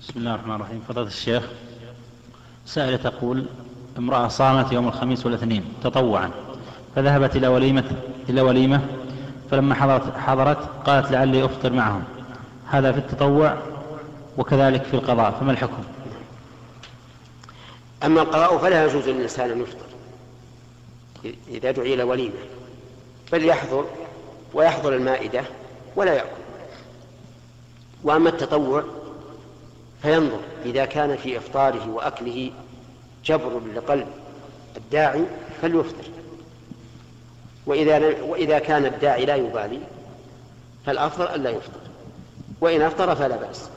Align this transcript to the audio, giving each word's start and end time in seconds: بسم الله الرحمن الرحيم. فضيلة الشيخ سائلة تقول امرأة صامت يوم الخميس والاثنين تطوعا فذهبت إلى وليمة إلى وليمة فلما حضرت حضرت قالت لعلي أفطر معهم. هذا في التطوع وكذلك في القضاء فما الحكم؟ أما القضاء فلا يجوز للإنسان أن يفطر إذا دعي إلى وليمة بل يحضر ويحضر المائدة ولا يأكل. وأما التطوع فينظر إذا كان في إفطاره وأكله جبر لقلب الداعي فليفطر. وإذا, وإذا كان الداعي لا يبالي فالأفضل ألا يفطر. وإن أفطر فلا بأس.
بسم 0.00 0.12
الله 0.16 0.34
الرحمن 0.34 0.54
الرحيم. 0.54 0.82
فضيلة 0.88 1.06
الشيخ 1.06 1.42
سائلة 2.66 2.96
تقول 2.96 3.46
امرأة 3.98 4.28
صامت 4.28 4.72
يوم 4.72 4.88
الخميس 4.88 5.26
والاثنين 5.26 5.64
تطوعا 5.84 6.30
فذهبت 6.96 7.36
إلى 7.36 7.48
وليمة 7.48 7.84
إلى 8.28 8.40
وليمة 8.40 8.86
فلما 9.50 9.74
حضرت 9.74 10.16
حضرت 10.16 10.68
قالت 10.86 11.10
لعلي 11.10 11.44
أفطر 11.44 11.72
معهم. 11.72 12.04
هذا 12.66 12.92
في 12.92 12.98
التطوع 12.98 13.56
وكذلك 14.38 14.82
في 14.82 14.94
القضاء 14.94 15.30
فما 15.30 15.52
الحكم؟ 15.52 15.82
أما 18.04 18.22
القضاء 18.22 18.58
فلا 18.58 18.86
يجوز 18.86 19.08
للإنسان 19.08 19.50
أن 19.50 19.60
يفطر 19.60 19.86
إذا 21.48 21.70
دعي 21.70 21.94
إلى 21.94 22.02
وليمة 22.02 22.40
بل 23.32 23.44
يحضر 23.44 23.84
ويحضر 24.54 24.96
المائدة 24.96 25.42
ولا 25.96 26.14
يأكل. 26.14 26.40
وأما 28.04 28.28
التطوع 28.28 28.84
فينظر 30.02 30.40
إذا 30.64 30.84
كان 30.84 31.16
في 31.16 31.38
إفطاره 31.38 31.90
وأكله 31.90 32.50
جبر 33.24 33.60
لقلب 33.76 34.06
الداعي 34.76 35.24
فليفطر. 35.62 36.04
وإذا, 37.66 38.22
وإذا 38.22 38.58
كان 38.58 38.86
الداعي 38.86 39.24
لا 39.24 39.34
يبالي 39.34 39.80
فالأفضل 40.86 41.24
ألا 41.24 41.50
يفطر. 41.50 41.80
وإن 42.60 42.82
أفطر 42.82 43.14
فلا 43.16 43.36
بأس. 43.36 43.70